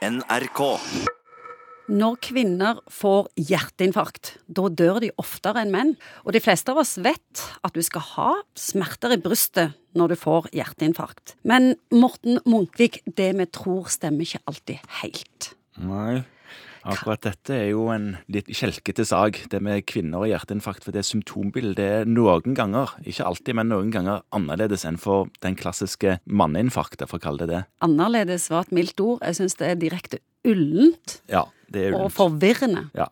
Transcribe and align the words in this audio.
NRK. 0.00 0.60
Når 1.92 2.14
kvinner 2.24 2.78
får 2.88 3.26
hjerteinfarkt, 3.36 4.30
da 4.48 4.70
dør 4.72 5.00
de 5.02 5.10
oftere 5.20 5.60
enn 5.60 5.72
menn. 5.74 5.90
Og 6.24 6.32
de 6.32 6.40
fleste 6.40 6.72
av 6.72 6.80
oss 6.80 6.94
vet 7.04 7.42
at 7.66 7.76
du 7.76 7.82
skal 7.84 8.06
ha 8.14 8.30
smerter 8.56 9.12
i 9.12 9.20
brystet 9.20 9.76
når 9.98 10.14
du 10.14 10.16
får 10.22 10.48
hjerteinfarkt. 10.56 11.34
Men 11.44 11.74
Morten 11.92 12.40
Munkvik, 12.48 13.02
det 13.04 13.34
vi 13.36 13.48
tror 13.52 13.90
stemmer 13.92 14.24
ikke 14.24 14.40
alltid 14.48 14.92
helt. 15.02 15.50
Nei. 15.84 16.22
Akkurat 16.88 17.20
dette 17.26 17.52
er 17.54 17.68
jo 17.72 17.88
en 17.92 18.14
litt 18.32 18.48
kjelkete 18.56 19.04
sak, 19.04 19.42
det 19.52 19.60
med 19.64 19.84
kvinner 19.90 20.24
og 20.24 20.30
hjerteinfarkt. 20.30 20.86
For 20.86 20.96
det 20.96 21.04
symptombildet 21.08 21.84
er 21.84 22.08
noen 22.08 22.56
ganger, 22.56 22.94
ikke 23.04 23.26
alltid, 23.28 23.58
men 23.58 23.70
noen 23.72 23.92
ganger 23.94 24.24
annerledes 24.36 24.86
enn 24.88 24.98
for 25.00 25.28
den 25.44 25.58
klassiske 25.60 26.18
manneinfarktet, 26.24 27.08
for 27.10 27.20
å 27.20 27.24
kalle 27.26 27.44
det 27.44 27.50
det. 27.52 27.62
Annerledes 27.84 28.48
var 28.52 28.68
et 28.68 28.74
mildt 28.76 29.00
ord. 29.04 29.20
Jeg 29.26 29.40
syns 29.42 29.58
det 29.60 29.72
er 29.72 29.80
direkte 29.80 30.22
ullent 30.48 31.18
Ja, 31.28 31.46
det 31.68 31.90
er 31.90 31.98
og 31.98 32.08
forvirrende. 32.16 32.88
Ja. 32.96 33.10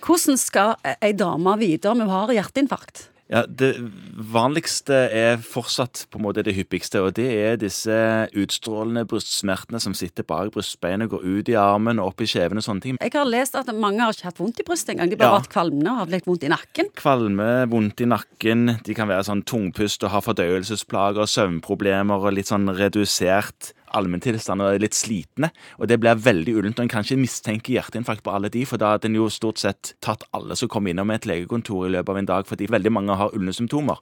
Hvordan 0.00 0.38
skal 0.40 0.78
ei 0.96 1.12
dame 1.12 1.58
vite 1.60 1.90
om 1.90 2.00
hun 2.00 2.12
har 2.12 2.32
hjerteinfarkt? 2.32 3.10
Ja, 3.30 3.44
Det 3.46 3.76
vanligste 4.18 4.96
er 5.14 5.36
fortsatt 5.38 6.06
på 6.10 6.18
en 6.18 6.24
måte 6.24 6.42
det 6.42 6.54
hyppigste, 6.56 6.98
og 7.04 7.14
det 7.14 7.28
er 7.30 7.56
disse 7.60 7.94
utstrålende 8.34 9.04
brystsmertene 9.06 9.78
som 9.82 9.94
sitter 9.94 10.26
bak 10.26 10.50
brystbeinet, 10.56 11.10
går 11.12 11.22
ut 11.22 11.48
i 11.52 11.54
armen 11.54 12.00
og 12.02 12.10
opp 12.10 12.24
i 12.24 12.28
kjeven 12.30 12.58
og 12.58 12.66
sånne 12.66 12.82
ting. 12.82 12.98
Jeg 13.00 13.14
har 13.14 13.28
lest 13.30 13.54
at 13.54 13.70
mange 13.70 14.02
har 14.02 14.16
ikke 14.16 14.26
hatt 14.32 14.42
vondt 14.42 14.58
i 14.58 14.66
brystet 14.66 14.96
engang. 14.96 15.10
De 15.10 15.16
bare 15.16 15.28
Ja. 15.28 15.34
har 15.38 15.44
vært 15.44 15.54
kvalmende 15.54 15.90
og 15.92 15.98
har 15.98 16.06
litt 16.06 16.26
vondt 16.26 16.42
i 16.44 16.48
nakken. 16.50 16.90
Kvalme, 16.98 17.50
vondt 17.70 18.00
i 18.00 18.10
nakken, 18.10 18.82
de 18.82 18.94
kan 18.94 19.08
være 19.08 19.24
sånn 19.30 19.44
tungpust 19.44 20.02
og 20.04 20.10
ha 20.10 20.20
fordøyelsesplager, 20.20 21.26
søvnproblemer 21.30 22.18
og 22.26 22.34
litt 22.34 22.46
sånn 22.50 22.66
redusert 22.74 23.72
allmenntilstand 23.96 24.64
og 24.64 24.74
er 24.74 24.84
litt 24.84 24.98
slitne. 24.98 25.50
Og 25.78 25.90
det 25.90 26.00
blir 26.02 26.20
veldig 26.20 26.56
ullent. 26.60 26.78
og 26.78 26.86
En 26.86 26.92
kan 26.92 27.06
ikke 27.06 27.20
mistenke 27.20 27.74
hjerteinfarkt 27.74 28.24
på 28.26 28.34
alle 28.34 28.52
de, 28.52 28.64
for 28.68 28.80
da 28.80 28.94
hadde 28.94 29.10
en 29.10 29.18
jo 29.18 29.30
stort 29.32 29.62
sett 29.62 29.94
tatt 30.04 30.26
alle 30.36 30.56
som 30.58 30.70
kom 30.70 30.88
innom 30.90 31.10
et 31.14 31.28
legekontor 31.28 31.88
i 31.88 31.92
løpet 31.96 32.14
av 32.14 32.22
en 32.22 32.30
dag, 32.34 32.48
fordi 32.48 32.70
veldig 32.70 32.94
mange 32.94 33.18
har 33.20 33.36
ulne 33.36 33.54
symptomer. 33.56 34.00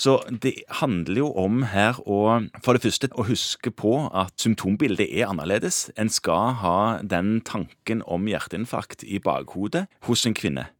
Så 0.00 0.16
det 0.42 0.54
handler 0.80 1.18
jo 1.20 1.28
om 1.36 1.60
her 1.68 1.98
å 2.08 2.20
for 2.64 2.72
det 2.76 2.86
første 2.86 3.10
å 3.20 3.26
huske 3.28 3.68
på 3.68 3.92
at 4.16 4.32
symptombildet 4.40 5.10
er 5.12 5.28
annerledes. 5.28 5.90
En 6.00 6.08
skal 6.08 6.54
ha 6.62 6.78
den 7.04 7.42
tanken 7.44 8.00
om 8.08 8.28
hjerteinfarkt 8.30 9.04
i 9.04 9.20
bakhodet 9.20 9.90
hos 10.08 10.24
en 10.24 10.36
kvinne. 10.36 10.70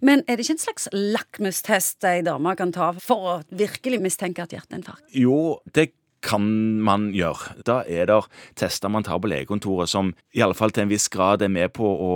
Men 0.00 0.22
er 0.24 0.38
det 0.38 0.46
ikke 0.46 0.56
en 0.56 0.62
slags 0.62 0.88
lakmustest 0.94 2.06
ei 2.08 2.22
dame 2.24 2.54
kan 2.56 2.72
ta 2.72 2.92
for 3.02 3.28
å 3.28 3.34
virkelig 3.50 4.00
mistenke 4.00 4.46
et 4.46 4.56
hjerteinfarkt? 4.56 5.04
Jo, 5.12 5.58
det 5.74 5.90
kan 6.22 6.44
man 6.82 7.10
gjøre. 7.14 7.56
Da 7.66 7.80
er 7.90 8.06
det 8.08 8.18
tester 8.58 8.90
man 8.92 9.04
tar 9.06 9.20
på 9.22 9.30
legekontoret 9.30 9.90
som 9.90 10.12
i 10.36 10.42
alle 10.44 10.56
fall 10.56 10.72
til 10.74 10.86
en 10.86 10.92
viss 10.92 11.08
grad 11.12 11.42
er 11.42 11.50
med 11.52 11.72
på 11.76 11.84
å 11.84 12.12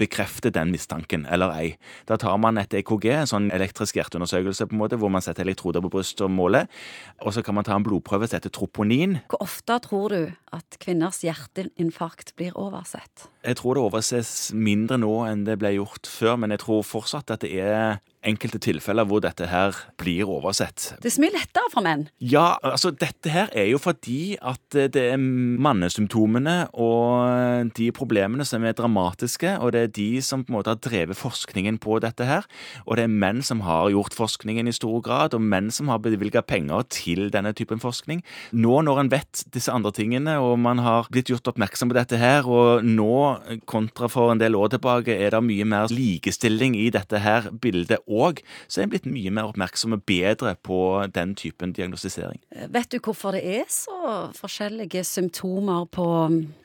bekrefte 0.00 0.52
den 0.54 0.72
mistanken, 0.74 1.24
eller 1.26 1.54
ei. 1.56 1.68
Da 2.08 2.18
tar 2.20 2.36
man 2.40 2.60
et 2.60 2.74
EKG, 2.76 3.08
en 3.14 3.30
sånn 3.30 3.48
elektrisk 3.54 3.98
hjerteundersøkelse, 3.98 4.68
på 4.68 4.76
en 4.76 4.82
måte, 4.82 4.98
hvor 5.00 5.12
man 5.12 5.24
setter 5.24 5.46
elektroder 5.46 5.84
på 5.84 5.92
brystet 5.96 6.26
og 6.26 6.34
måler. 6.34 6.68
Og 7.24 7.34
så 7.34 7.44
kan 7.44 7.56
man 7.58 7.66
ta 7.66 7.76
en 7.76 7.86
blodprøve 7.86 8.28
som 8.28 8.38
heter 8.38 8.54
troponin. 8.54 9.18
Hvor 9.32 9.42
ofte 9.48 9.80
tror 9.88 10.14
du 10.14 10.20
at 10.54 10.78
kvinners 10.82 11.22
hjerteinfarkt 11.24 12.34
blir 12.38 12.56
oversett? 12.58 13.28
Jeg 13.46 13.58
tror 13.60 13.78
det 13.78 13.84
overses 13.88 14.32
mindre 14.52 15.00
nå 15.00 15.14
enn 15.28 15.46
det 15.48 15.58
ble 15.60 15.76
gjort 15.78 16.08
før, 16.10 16.38
men 16.42 16.54
jeg 16.54 16.64
tror 16.66 16.86
fortsatt 16.86 17.32
at 17.34 17.44
det 17.44 17.54
er 17.62 17.98
enkelte 18.26 18.58
tilfeller 18.62 19.06
hvor 19.08 19.22
dette 19.22 19.46
her 19.50 19.76
blir 20.00 20.28
oversett. 20.28 20.92
Det 20.98 21.10
er 21.10 21.14
så 21.14 21.22
mye 21.22 21.34
lettere 21.34 21.70
for 21.72 21.84
menn. 21.86 22.06
Ja, 22.18 22.56
altså 22.66 22.90
dette 22.90 23.30
her 23.32 23.52
er 23.56 23.68
jo 23.70 23.80
fordi 23.82 24.36
at 24.42 24.62
det 24.74 25.04
er 25.14 25.18
mannesymptomene 25.18 26.56
og 26.74 27.72
de 27.78 27.90
problemene 27.94 28.46
som 28.48 28.64
er 28.66 28.76
dramatiske, 28.76 29.54
og 29.62 29.72
det 29.74 29.82
er 29.82 29.94
de 29.94 30.08
som 30.24 30.44
på 30.44 30.52
en 30.52 30.58
måte 30.58 30.74
har 30.74 30.82
drevet 30.82 31.18
forskningen 31.18 31.78
på 31.82 32.00
dette 32.02 32.26
her. 32.26 32.46
Og 32.86 32.98
det 32.98 33.06
er 33.06 33.12
menn 33.12 33.42
som 33.46 33.62
har 33.66 33.90
gjort 33.94 34.16
forskningen 34.16 34.68
i 34.68 34.74
stor 34.74 35.00
grad, 35.04 35.36
og 35.36 35.44
menn 35.44 35.70
som 35.74 35.90
har 35.92 36.02
bevilga 36.02 36.42
penger 36.42 36.86
til 36.92 37.28
denne 37.34 37.54
typen 37.56 37.82
forskning. 37.82 38.24
Nå 38.52 38.82
når 38.86 39.02
en 39.04 39.12
vet 39.12 39.44
disse 39.54 39.72
andre 39.72 39.92
tingene, 39.94 40.38
og 40.42 40.58
man 40.62 40.82
har 40.84 41.08
blitt 41.12 41.30
gjort 41.32 41.52
oppmerksom 41.52 41.92
på 41.92 41.98
dette 41.98 42.20
her, 42.20 42.48
og 42.48 42.84
nå 42.86 43.62
kontra 43.70 44.10
for 44.10 44.32
en 44.32 44.42
del 44.42 44.58
år 44.58 44.74
tilbake 44.74 45.14
er 45.14 45.34
det 45.34 45.44
mye 45.44 45.66
mer 45.68 45.92
likestilling 45.92 46.76
i 46.78 46.88
dette 46.94 47.22
her 47.22 47.50
bildet 47.62 48.02
òg, 48.08 48.42
så 48.68 48.80
er 48.80 48.86
en 48.86 48.92
blitt 48.92 49.08
mye 49.08 49.32
mer 49.34 49.50
oppmerksom 49.50 49.96
og 49.96 50.04
bedre 50.08 50.54
på 50.64 50.78
den 51.14 51.34
typen 51.38 51.74
diagnostisering. 51.76 52.40
Vet 52.74 52.90
du 52.92 52.98
hvorfor 53.04 53.36
det 53.36 53.42
er 53.44 53.66
så 53.72 54.28
forskjellige 54.36 55.04
symptomer 55.06 55.86
på 55.92 56.06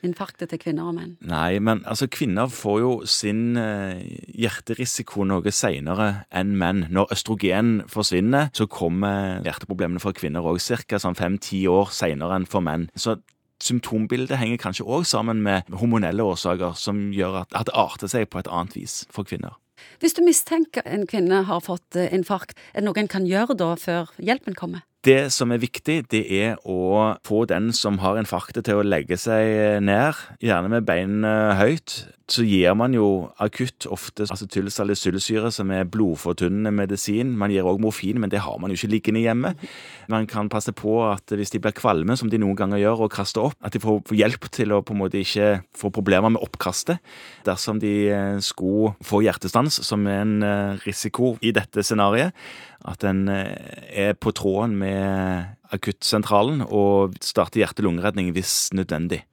infarktet 0.06 0.52
til 0.52 0.62
kvinner 0.62 0.90
og 0.90 0.96
menn? 0.98 1.14
Nei, 1.24 1.58
men 1.60 1.84
altså 1.88 2.08
kvinner 2.10 2.50
får 2.52 2.80
jo 2.82 2.94
sin 3.08 3.58
eh, 3.60 4.00
hjerterisiko 4.34 5.26
noe 5.28 5.52
seinere 5.54 6.24
enn 6.34 6.56
menn. 6.60 6.86
Når 6.94 7.12
østrogen 7.14 7.76
forsvinner, 7.90 8.50
så 8.56 8.68
kommer 8.70 9.44
hjerteproblemene 9.44 10.02
for 10.02 10.16
kvinner 10.16 10.44
òg 10.44 10.60
ca. 10.64 10.98
sånn 11.00 11.18
fem-ti 11.18 11.64
år 11.70 11.92
seinere 11.94 12.40
enn 12.40 12.48
for 12.50 12.64
menn. 12.64 12.88
Så 12.96 13.18
symptombildet 13.62 14.38
henger 14.40 14.60
kanskje 14.60 14.86
òg 14.86 15.06
sammen 15.08 15.42
med 15.44 15.68
hormonelle 15.72 16.24
årsaker 16.24 16.76
som 16.78 17.10
gjør 17.14 17.44
at 17.44 17.68
det 17.68 17.76
arter 17.78 18.10
seg 18.10 18.28
på 18.30 18.42
et 18.42 18.50
annet 18.50 18.76
vis 18.76 19.04
for 19.12 19.26
kvinner. 19.28 19.56
Hvis 20.02 20.16
du 20.16 20.22
mistenker 20.24 20.84
en 20.86 21.06
kvinne 21.10 21.44
har 21.48 21.62
fått 21.64 21.98
eh, 21.98 22.10
infarkt, 22.14 22.56
er 22.72 22.82
det 22.82 22.88
noe 22.88 23.00
en 23.00 23.10
kan 23.10 23.28
gjøre 23.28 23.56
da 23.58 23.74
før 23.80 24.12
hjelpen 24.18 24.56
kommer? 24.58 24.84
Det 25.04 25.28
som 25.34 25.52
er 25.52 25.60
viktig, 25.60 25.98
det 26.12 26.22
er 26.32 26.54
å 26.64 27.16
få 27.26 27.42
den 27.50 27.74
som 27.76 27.98
har 28.00 28.16
infarktet 28.16 28.64
til 28.64 28.80
å 28.80 28.86
legge 28.86 29.18
seg 29.20 29.82
ned, 29.84 30.16
gjerne 30.40 30.70
med 30.72 30.86
bein 30.88 31.26
høyt. 31.60 32.06
Så 32.24 32.40
gir 32.48 32.72
man 32.72 32.94
jo 32.96 33.28
akutt 33.42 33.84
ofte 33.92 34.24
acetylsalicylsyre, 34.32 35.50
som 35.52 35.68
er 35.76 35.84
blodfortynnende 35.84 36.70
medisin. 36.72 37.34
Man 37.36 37.52
gir 37.52 37.66
òg 37.68 37.82
morfin, 37.84 38.16
men 38.22 38.32
det 38.32 38.40
har 38.46 38.56
man 38.62 38.72
jo 38.72 38.78
ikke 38.78 38.92
liggende 38.94 39.20
hjemme. 39.20 39.50
Man 40.08 40.24
kan 40.30 40.48
passe 40.48 40.72
på 40.72 40.96
at 41.04 41.34
hvis 41.36 41.52
de 41.52 41.60
blir 41.60 41.74
kvalme, 41.76 42.16
som 42.16 42.30
de 42.32 42.40
noen 42.40 42.56
ganger 42.56 42.80
gjør, 42.80 43.04
og 43.04 43.12
kaster 43.12 43.44
opp, 43.44 43.58
at 43.60 43.76
de 43.76 43.82
får 43.82 44.16
hjelp 44.16 44.48
til 44.56 44.72
å 44.72 44.80
på 44.80 44.96
en 44.96 45.02
måte 45.02 45.20
ikke 45.20 45.50
få 45.76 45.92
problemer 45.92 46.32
med 46.32 46.40
oppkastet. 46.46 47.02
Dersom 47.44 47.82
de 47.82 47.92
eh, 48.08 48.40
skulle 48.40 48.94
få 49.04 49.20
hjertestans, 49.26 49.82
som 49.84 50.08
er 50.08 50.24
en 50.24 50.38
eh, 50.48 50.80
risiko 50.86 51.34
i 51.44 51.52
dette 51.52 51.84
scenarioet, 51.84 52.32
at 52.88 53.04
en 53.04 53.28
eh, 53.28 53.52
er 54.08 54.16
på 54.16 54.32
tråden 54.32 54.78
med 54.80 55.52
akuttsentralen 55.76 56.64
og 56.64 57.20
starter 57.20 57.66
hjerte-lungeredning 57.66 58.32
hvis 58.32 58.72
nødvendig. 58.72 59.26